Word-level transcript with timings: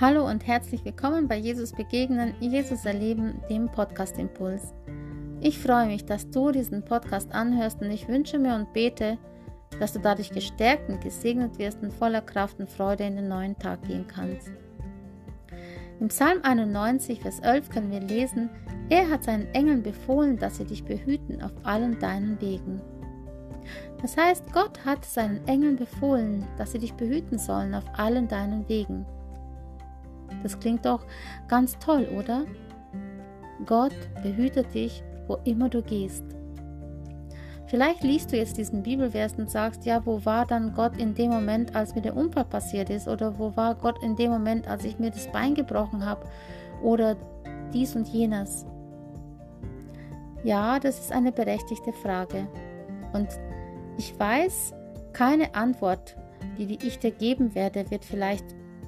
Hallo 0.00 0.28
und 0.28 0.44
herzlich 0.44 0.84
willkommen 0.84 1.28
bei 1.28 1.36
Jesus 1.36 1.70
Begegnen, 1.70 2.34
Jesus 2.40 2.84
Erleben, 2.84 3.40
dem 3.48 3.70
Podcast 3.70 4.18
Impuls. 4.18 4.74
Ich 5.40 5.56
freue 5.60 5.86
mich, 5.86 6.04
dass 6.04 6.28
du 6.28 6.50
diesen 6.50 6.84
Podcast 6.84 7.30
anhörst 7.30 7.80
und 7.80 7.92
ich 7.92 8.08
wünsche 8.08 8.40
mir 8.40 8.56
und 8.56 8.72
bete, 8.72 9.18
dass 9.78 9.92
du 9.92 10.00
dadurch 10.00 10.30
gestärkt 10.30 10.88
und 10.88 11.00
gesegnet 11.00 11.60
wirst 11.60 11.80
und 11.80 11.92
voller 11.92 12.22
Kraft 12.22 12.58
und 12.58 12.68
Freude 12.68 13.04
in 13.04 13.14
den 13.14 13.28
neuen 13.28 13.56
Tag 13.56 13.82
gehen 13.82 14.04
kannst. 14.08 14.50
Im 16.00 16.08
Psalm 16.08 16.40
91, 16.42 17.20
Vers 17.20 17.38
11 17.38 17.70
können 17.70 17.92
wir 17.92 18.00
lesen, 18.00 18.50
er 18.88 19.08
hat 19.08 19.22
seinen 19.22 19.46
Engeln 19.54 19.84
befohlen, 19.84 20.36
dass 20.38 20.56
sie 20.56 20.64
dich 20.64 20.84
behüten 20.84 21.40
auf 21.40 21.52
allen 21.62 22.00
deinen 22.00 22.40
Wegen. 22.40 22.82
Das 24.02 24.16
heißt, 24.16 24.52
Gott 24.52 24.84
hat 24.84 25.04
seinen 25.04 25.46
Engeln 25.46 25.76
befohlen, 25.76 26.44
dass 26.58 26.72
sie 26.72 26.80
dich 26.80 26.94
behüten 26.94 27.38
sollen 27.38 27.76
auf 27.76 27.84
allen 27.96 28.26
deinen 28.26 28.68
Wegen. 28.68 29.06
Das 30.44 30.60
klingt 30.60 30.84
doch 30.84 31.04
ganz 31.48 31.76
toll, 31.78 32.06
oder? 32.16 32.44
Gott 33.64 33.94
behütet 34.22 34.72
dich, 34.74 35.02
wo 35.26 35.38
immer 35.44 35.70
du 35.70 35.82
gehst. 35.82 36.22
Vielleicht 37.66 38.02
liest 38.04 38.30
du 38.30 38.36
jetzt 38.36 38.58
diesen 38.58 38.82
Bibelvers 38.82 39.34
und 39.38 39.50
sagst, 39.50 39.86
ja, 39.86 40.04
wo 40.04 40.24
war 40.26 40.44
dann 40.44 40.74
Gott 40.74 40.98
in 40.98 41.14
dem 41.14 41.30
Moment, 41.30 41.74
als 41.74 41.94
mir 41.94 42.02
der 42.02 42.14
Unfall 42.14 42.44
passiert 42.44 42.90
ist? 42.90 43.08
Oder 43.08 43.38
wo 43.38 43.56
war 43.56 43.74
Gott 43.74 44.02
in 44.02 44.16
dem 44.16 44.30
Moment, 44.30 44.68
als 44.68 44.84
ich 44.84 44.98
mir 44.98 45.10
das 45.10 45.32
Bein 45.32 45.54
gebrochen 45.54 46.04
habe? 46.04 46.26
Oder 46.82 47.16
dies 47.72 47.96
und 47.96 48.06
jenes? 48.06 48.66
Ja, 50.44 50.78
das 50.78 51.00
ist 51.00 51.10
eine 51.10 51.32
berechtigte 51.32 51.94
Frage. 51.94 52.46
Und 53.14 53.28
ich 53.96 54.16
weiß, 54.18 54.74
keine 55.14 55.54
Antwort, 55.54 56.16
die 56.58 56.78
ich 56.86 56.98
dir 56.98 57.12
geben 57.12 57.54
werde, 57.54 57.90
wird 57.90 58.04
vielleicht 58.04 58.44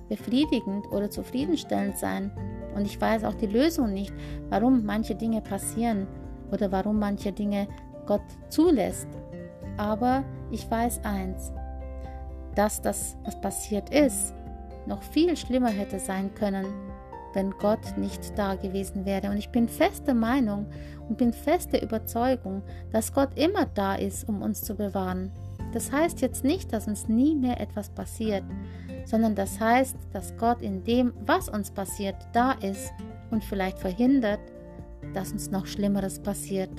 befriedigend 0.08 0.86
oder 0.92 1.10
zufriedenstellend 1.10 1.96
sein. 1.96 2.30
Und 2.74 2.84
ich 2.84 3.00
weiß 3.00 3.24
auch 3.24 3.34
die 3.34 3.46
Lösung 3.46 3.92
nicht, 3.92 4.12
warum 4.48 4.84
manche 4.84 5.14
Dinge 5.14 5.40
passieren 5.40 6.06
oder 6.52 6.70
warum 6.72 6.98
manche 6.98 7.32
Dinge 7.32 7.68
Gott 8.06 8.22
zulässt. 8.48 9.08
Aber 9.76 10.24
ich 10.50 10.70
weiß 10.70 11.04
eins, 11.04 11.52
dass 12.54 12.80
das, 12.80 13.16
was 13.24 13.40
passiert 13.40 13.90
ist, 13.90 14.34
noch 14.86 15.02
viel 15.02 15.36
schlimmer 15.36 15.68
hätte 15.68 15.98
sein 15.98 16.34
können, 16.34 16.66
wenn 17.34 17.50
Gott 17.58 17.98
nicht 17.98 18.38
da 18.38 18.54
gewesen 18.54 19.04
wäre. 19.04 19.30
Und 19.30 19.36
ich 19.36 19.50
bin 19.50 19.68
fester 19.68 20.14
Meinung 20.14 20.66
und 21.08 21.18
bin 21.18 21.32
fester 21.32 21.82
Überzeugung, 21.82 22.62
dass 22.92 23.12
Gott 23.12 23.30
immer 23.36 23.66
da 23.74 23.94
ist, 23.94 24.28
um 24.28 24.42
uns 24.42 24.62
zu 24.62 24.74
bewahren. 24.74 25.32
Das 25.76 25.92
heißt 25.92 26.22
jetzt 26.22 26.42
nicht, 26.42 26.72
dass 26.72 26.88
uns 26.88 27.06
nie 27.06 27.34
mehr 27.34 27.60
etwas 27.60 27.90
passiert, 27.90 28.44
sondern 29.04 29.34
das 29.34 29.60
heißt, 29.60 29.98
dass 30.10 30.34
Gott 30.38 30.62
in 30.62 30.82
dem, 30.84 31.12
was 31.26 31.50
uns 31.50 31.70
passiert, 31.70 32.16
da 32.32 32.52
ist 32.52 32.94
und 33.30 33.44
vielleicht 33.44 33.78
verhindert, 33.78 34.40
dass 35.12 35.32
uns 35.32 35.50
noch 35.50 35.66
Schlimmeres 35.66 36.18
passiert. 36.18 36.70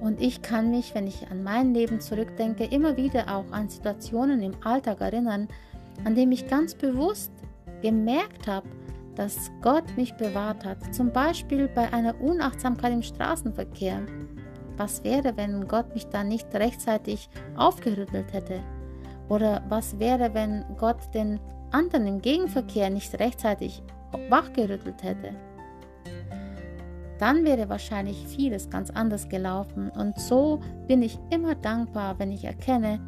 Und 0.00 0.22
ich 0.22 0.40
kann 0.40 0.70
mich, 0.70 0.94
wenn 0.94 1.06
ich 1.06 1.30
an 1.30 1.42
mein 1.42 1.74
Leben 1.74 2.00
zurückdenke, 2.00 2.64
immer 2.64 2.96
wieder 2.96 3.24
auch 3.28 3.52
an 3.52 3.68
Situationen 3.68 4.40
im 4.40 4.54
Alltag 4.64 5.02
erinnern, 5.02 5.46
an 6.06 6.14
denen 6.14 6.32
ich 6.32 6.48
ganz 6.48 6.74
bewusst 6.74 7.30
gemerkt 7.82 8.46
habe, 8.46 8.70
dass 9.16 9.50
Gott 9.60 9.84
mich 9.98 10.14
bewahrt 10.14 10.64
hat. 10.64 10.94
Zum 10.94 11.12
Beispiel 11.12 11.68
bei 11.68 11.92
einer 11.92 12.18
Unachtsamkeit 12.22 12.94
im 12.94 13.02
Straßenverkehr. 13.02 14.00
Was 14.76 15.04
wäre, 15.04 15.36
wenn 15.36 15.66
Gott 15.68 15.94
mich 15.94 16.06
da 16.08 16.22
nicht 16.22 16.54
rechtzeitig 16.54 17.28
aufgerüttelt 17.56 18.32
hätte? 18.32 18.60
Oder 19.28 19.62
was 19.68 19.98
wäre, 19.98 20.34
wenn 20.34 20.64
Gott 20.76 21.14
den 21.14 21.40
anderen 21.72 22.06
im 22.06 22.22
Gegenverkehr 22.22 22.90
nicht 22.90 23.18
rechtzeitig 23.18 23.82
wachgerüttelt 24.28 25.02
hätte? 25.02 25.30
Dann 27.18 27.44
wäre 27.44 27.68
wahrscheinlich 27.68 28.26
vieles 28.26 28.68
ganz 28.68 28.90
anders 28.90 29.28
gelaufen. 29.28 29.90
Und 29.90 30.18
so 30.18 30.60
bin 30.86 31.02
ich 31.02 31.18
immer 31.30 31.54
dankbar, 31.54 32.18
wenn 32.18 32.30
ich 32.30 32.44
erkenne, 32.44 33.00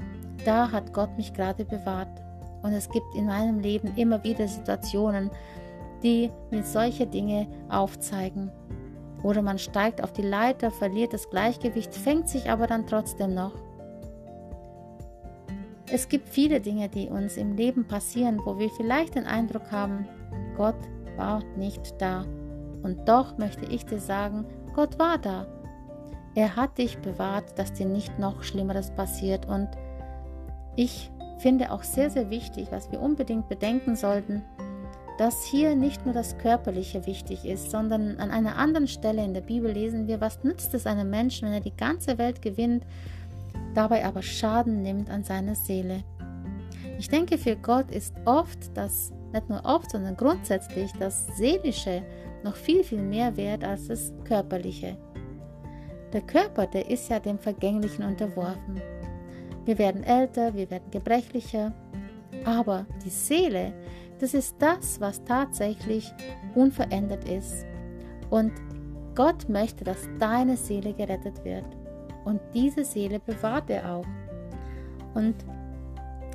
da 0.45 0.71
hat 0.73 0.93
Gott 0.95 1.17
mich 1.17 1.35
gerade 1.35 1.65
bewahrt. 1.65 2.23
Und 2.63 2.73
es 2.73 2.89
gibt 2.89 3.15
in 3.15 3.27
meinem 3.27 3.61
Leben 3.61 3.93
immer 3.97 4.23
wieder 4.25 4.49
Situationen, 4.49 5.31
die 6.03 6.31
mir 6.51 6.65
solche 6.65 7.07
Dinge 7.07 7.47
aufzeigen. 7.69 8.51
Oder 9.23 9.43
man 9.43 9.59
steigt 9.59 10.03
auf 10.03 10.13
die 10.13 10.23
Leiter, 10.23 10.71
verliert 10.71 11.13
das 11.13 11.29
Gleichgewicht, 11.31 11.95
fängt 11.95 12.29
sich 12.29 12.51
aber 12.51 12.67
dann 12.67 12.87
trotzdem 12.87 13.35
noch. 13.35 13.53
Es 15.91 16.09
gibt 16.09 16.29
viele 16.29 16.61
Dinge, 16.61 16.89
die 16.89 17.09
uns 17.09 17.37
im 17.37 17.57
Leben 17.57 17.87
passieren, 17.87 18.41
wo 18.45 18.59
wir 18.59 18.69
vielleicht 18.71 19.15
den 19.15 19.27
Eindruck 19.27 19.71
haben, 19.71 20.07
Gott 20.57 20.77
war 21.17 21.43
nicht 21.57 21.95
da. 21.99 22.27
Und 22.83 23.09
doch 23.09 23.39
möchte 23.39 23.65
ich 23.65 23.87
dir 23.87 23.99
sagen, 23.99 24.45
Gott 24.75 24.99
war 24.99 25.19
da. 25.19 25.47
Er 26.35 26.55
hat 26.57 26.79
dich 26.79 26.99
bewahrt, 26.99 27.59
dass 27.59 27.73
dir 27.73 27.87
nicht 27.87 28.19
noch 28.19 28.43
Schlimmeres 28.43 28.91
passiert. 28.91 29.47
Und 29.47 29.69
ich 30.77 31.11
finde 31.39 31.73
auch 31.73 31.83
sehr, 31.83 32.11
sehr 32.11 32.31
wichtig, 32.31 32.69
was 32.71 32.93
wir 32.93 33.01
unbedingt 33.01 33.49
bedenken 33.49 33.97
sollten, 33.97 34.45
dass 35.19 35.45
hier 35.45 35.75
nicht 35.75 36.05
nur 36.05 36.15
das 36.15 36.39
Körperliche 36.39 37.05
wichtig 37.05 37.45
ist, 37.45 37.73
sondern 37.73 38.19
an 38.19 38.31
einer 38.31 38.57
anderen 38.57 38.87
Stelle 38.87 39.25
in 39.25 39.35
der 39.35 39.41
Bibel 39.41 39.73
lesen 39.73 40.07
wir, 40.07 40.21
was 40.21 40.45
nützt 40.45 40.73
es 40.75 40.87
einem 40.87 41.11
Menschen, 41.11 41.47
wenn 41.47 41.55
er 41.55 41.61
die 41.61 41.77
ganze 41.77 42.19
Welt 42.19 42.41
gewinnt, 42.41 42.87
dabei 43.75 44.05
aber 44.05 44.23
Schaden 44.23 44.83
nimmt 44.83 45.11
an 45.11 45.25
seiner 45.25 45.57
Seele. 45.57 46.05
Ich 46.99 47.09
denke, 47.09 47.37
für 47.37 47.57
Gott 47.57 47.91
ist 47.91 48.15
oft 48.25 48.59
das, 48.75 49.13
nicht 49.33 49.49
nur 49.49 49.65
oft, 49.65 49.91
sondern 49.91 50.17
grundsätzlich 50.17 50.93
das 51.01 51.27
Seelische 51.37 52.03
noch 52.45 52.55
viel, 52.55 52.85
viel 52.85 53.03
mehr 53.03 53.37
wert 53.37 53.65
als 53.65 53.89
das 53.89 54.13
Körperliche. 54.25 54.97
Der 56.13 56.21
Körper, 56.23 56.67
der 56.67 56.89
ist 56.89 57.09
ja 57.11 57.19
dem 57.19 57.39
Vergänglichen 57.39 58.05
unterworfen. 58.05 58.81
Wir 59.65 59.79
werden 59.79 60.05
älter, 60.05 60.55
wir 60.55 60.71
werden 60.71 60.91
gebrechlicher, 60.91 61.73
aber 62.45 62.87
die 63.05 63.11
Seele, 63.11 63.73
das 64.21 64.35
ist 64.35 64.57
das, 64.59 65.01
was 65.01 65.25
tatsächlich 65.25 66.13
unverändert 66.55 67.29
ist. 67.29 67.65
Und 68.31 68.53
Gott 69.15 69.49
möchte, 69.49 69.85
dass 69.85 70.09
deine 70.19 70.57
Seele 70.57 70.93
gerettet 70.93 71.45
wird. 71.45 71.65
Und 72.25 72.41
diese 72.55 72.85
Seele 72.85 73.21
bewahrt 73.21 73.71
er 73.71 73.95
auch. 73.95 74.07
Und 75.15 75.35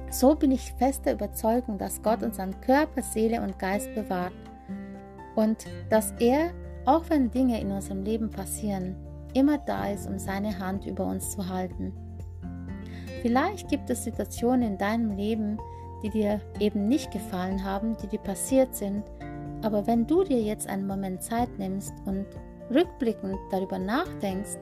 so 0.10 0.36
bin 0.36 0.52
ich 0.52 0.74
fester 0.74 1.14
Überzeugung, 1.14 1.78
dass 1.78 2.02
Gott 2.02 2.24
unseren 2.24 2.60
Körper, 2.62 3.02
Seele 3.02 3.42
und 3.42 3.58
Geist 3.58 3.94
bewahrt. 3.96 4.34
Und 5.36 5.66
dass 5.90 6.14
er, 6.20 6.52
auch 6.86 7.04
wenn 7.10 7.32
Dinge 7.32 7.60
in 7.60 7.72
unserem 7.72 8.04
Leben 8.04 8.30
passieren, 8.30 8.96
immer 9.34 9.58
da 9.58 9.90
ist, 9.90 10.08
um 10.08 10.20
seine 10.20 10.60
Hand 10.60 10.86
über 10.86 11.06
uns 11.06 11.32
zu 11.32 11.48
halten. 11.50 11.94
Vielleicht 13.22 13.70
gibt 13.70 13.90
es 13.90 14.04
Situationen 14.04 14.74
in 14.74 14.78
deinem 14.78 15.16
Leben, 15.16 15.58
die 16.04 16.10
dir 16.10 16.42
eben 16.60 16.88
nicht 16.88 17.12
gefallen 17.12 17.64
haben, 17.64 17.96
die 17.98 18.08
dir 18.08 18.20
passiert 18.20 18.76
sind. 18.76 19.04
Aber 19.62 19.88
wenn 19.88 20.06
du 20.06 20.24
dir 20.24 20.42
jetzt 20.42 20.68
einen 20.68 20.86
Moment 20.86 21.24
Zeit 21.24 21.58
nimmst 21.58 21.94
und 22.06 22.26
rückblickend 22.70 23.38
darüber 23.50 23.80
nachdenkst, 23.80 24.58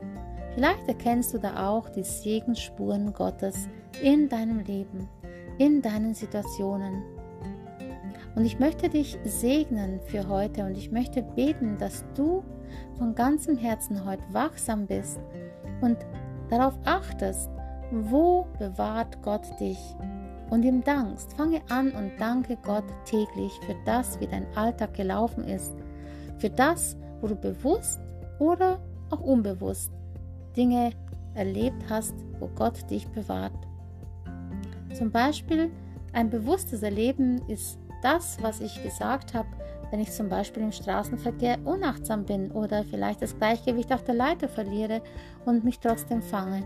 vielleicht 0.54 0.88
erkennst 0.88 1.34
du 1.34 1.40
da 1.40 1.68
auch 1.68 1.90
die 1.90 2.04
Segensspuren 2.04 3.12
Gottes 3.12 3.68
in 4.02 4.30
deinem 4.30 4.60
Leben, 4.60 5.10
in 5.58 5.82
deinen 5.82 6.14
Situationen. 6.14 7.04
Und 8.36 8.46
ich 8.46 8.60
möchte 8.60 8.88
dich 8.88 9.18
segnen 9.26 10.00
für 10.06 10.28
heute 10.28 10.64
und 10.64 10.78
ich 10.78 10.92
möchte 10.92 11.22
beten, 11.22 11.78
dass 11.78 12.06
du 12.16 12.44
von 12.98 13.16
ganzem 13.16 13.58
Herzen 13.58 14.06
heute 14.06 14.24
wachsam 14.32 14.88
bist 14.88 15.20
und 15.82 15.98
darauf 16.50 16.76
achtest, 16.86 17.50
wo 17.92 18.48
bewahrt 18.58 19.22
Gott 19.22 19.44
dich 19.60 19.80
und 20.52 20.64
ihm 20.64 20.84
dankst. 20.84 21.34
Fange 21.34 21.62
an 21.70 21.92
und 21.92 22.12
danke 22.20 22.58
Gott 22.64 22.84
täglich 23.06 23.54
für 23.66 23.76
das, 23.86 24.20
wie 24.20 24.28
dein 24.28 24.46
Alltag 24.56 24.94
gelaufen 24.94 25.46
ist, 25.46 25.74
für 26.38 26.50
das, 26.50 26.96
wo 27.22 27.28
du 27.28 27.36
bewusst 27.36 28.00
oder 28.38 28.80
auch 29.10 29.22
unbewusst 29.22 29.92
Dinge 30.56 30.92
erlebt 31.34 31.84
hast, 31.90 32.14
wo 32.40 32.48
Gott 32.48 32.90
dich 32.92 33.08
bewahrt. 33.08 33.54
Zum 34.94 35.10
Beispiel 35.10 35.72
ein 36.14 36.30
bewusstes 36.30 36.84
Erleben 36.84 37.42
ist 37.48 37.80
das, 38.02 38.38
was 38.42 38.60
ich 38.60 38.84
gesagt 38.84 39.34
habe, 39.34 39.48
wenn 39.90 40.02
ich 40.02 40.12
zum 40.12 40.28
Beispiel 40.28 40.64
im 40.64 40.72
Straßenverkehr 40.72 41.60
unachtsam 41.64 42.26
bin 42.26 42.52
oder 42.52 42.84
vielleicht 42.84 43.22
das 43.22 43.38
Gleichgewicht 43.38 43.94
auf 43.94 44.04
der 44.04 44.16
Leiter 44.16 44.50
verliere 44.50 45.02
und 45.46 45.64
mich 45.64 45.80
trotzdem 45.80 46.22
fange. 46.22 46.64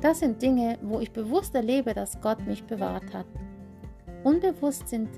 Das 0.00 0.20
sind 0.20 0.40
Dinge, 0.40 0.78
wo 0.82 1.00
ich 1.00 1.12
bewusst 1.12 1.54
erlebe, 1.54 1.92
dass 1.92 2.20
Gott 2.20 2.46
mich 2.46 2.64
bewahrt 2.64 3.12
hat. 3.12 3.26
Unbewusst 4.24 4.88
sind, 4.88 5.10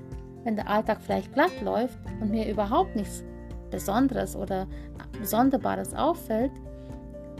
wenn 0.43 0.57
der 0.57 0.69
Alltag 0.69 0.99
vielleicht 1.01 1.33
glatt 1.33 1.61
läuft 1.61 1.97
und 2.19 2.31
mir 2.31 2.49
überhaupt 2.49 2.95
nichts 2.95 3.23
Besonderes 3.71 4.35
oder 4.35 4.67
Sonderbares 5.23 5.93
auffällt, 5.93 6.51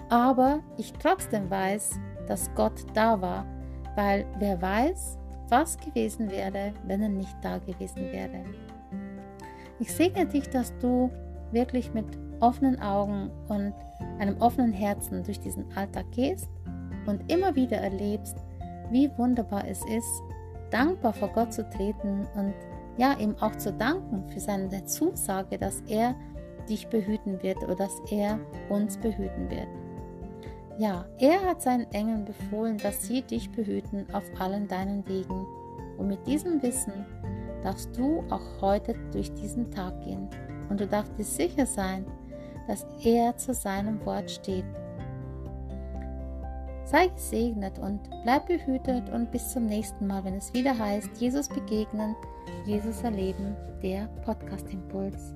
aber 0.10 0.62
ich 0.78 0.94
trotzdem 0.94 1.50
weiß, 1.50 2.00
dass 2.28 2.54
Gott 2.56 2.86
da 2.94 3.20
war, 3.22 3.46
weil 3.96 4.26
wer 4.40 4.62
weiß, 4.62 5.18
was 5.50 5.78
gewesen 5.78 6.32
wäre, 6.32 6.74
wenn 6.88 7.02
er 7.02 7.10
nicht 7.10 7.36
da 7.42 7.58
gewesen 7.58 8.12
wäre. 8.12 8.44
Ich 9.80 9.94
segne 9.94 10.26
dich, 10.26 10.50
dass 10.50 10.76
du 10.80 11.12
wirklich 11.52 11.94
mit 11.94 12.06
offenen 12.40 12.82
Augen 12.82 13.30
und 13.50 13.74
einem 14.20 14.38
offenen 14.42 14.72
Herzen 14.72 15.24
durch 15.24 15.40
diesen 15.40 15.66
Alltag 15.76 16.06
gehst 16.12 16.50
und 17.06 17.32
immer 17.32 17.56
wieder 17.56 17.78
erlebst, 17.78 18.38
wie 18.92 19.10
wunderbar 19.18 19.68
es 19.68 19.84
ist, 19.86 20.22
dankbar 20.72 21.14
vor 21.14 21.30
Gott 21.30 21.54
zu 21.54 21.68
treten 21.70 22.28
und 22.36 22.54
ja, 22.98 23.14
ihm 23.18 23.36
auch 23.40 23.56
zu 23.56 23.72
danken 23.74 24.28
für 24.30 24.40
seine 24.40 24.86
Zusage, 24.86 25.58
dass 25.58 25.82
er 25.88 26.16
dich 26.70 26.88
behüten 26.88 27.42
wird 27.42 27.58
oder 27.64 27.76
dass 27.76 28.02
er 28.12 28.40
uns 28.70 28.98
behüten 28.98 29.50
wird. 29.50 29.68
Ja, 30.78 31.06
er 31.20 31.42
hat 31.46 31.62
seinen 31.62 31.92
Engeln 31.92 32.26
befohlen, 32.26 32.78
dass 32.78 33.04
sie 33.04 33.22
dich 33.22 33.52
behüten 33.52 34.08
auf 34.14 34.24
allen 34.40 34.68
deinen 34.68 35.08
Wegen. 35.08 35.46
Und 35.98 36.08
mit 36.08 36.26
diesem 36.26 36.62
Wissen 36.64 37.06
darfst 37.62 37.96
du 37.96 38.24
auch 38.30 38.62
heute 38.62 38.96
durch 39.12 39.32
diesen 39.34 39.70
Tag 39.70 40.02
gehen. 40.02 40.28
Und 40.70 40.80
du 40.80 40.88
darfst 40.88 41.18
dir 41.18 41.24
sicher 41.24 41.66
sein, 41.66 42.06
dass 42.68 42.88
er 43.04 43.38
zu 43.38 43.54
seinem 43.54 44.04
Wort 44.06 44.32
steht. 44.32 44.66
Sei 46.94 47.08
gesegnet 47.08 47.80
und 47.80 48.02
bleib 48.24 48.46
behütet 48.46 49.10
und 49.10 49.32
bis 49.32 49.52
zum 49.52 49.66
nächsten 49.66 50.06
Mal, 50.06 50.24
wenn 50.26 50.36
es 50.36 50.54
wieder 50.54 50.78
heißt, 50.78 51.10
Jesus 51.18 51.50
begegnen, 51.50 52.16
Jesus 52.68 53.02
erleben, 53.02 53.56
der 53.82 54.06
Podcast 54.24 54.72
Impuls. 54.72 55.34